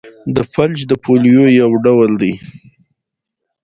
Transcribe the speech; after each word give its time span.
فلج 0.53 0.79
د 0.89 0.93
پولیو 1.03 1.43
یو 1.61 1.71
ډول 1.85 2.11
دی. 2.21 2.33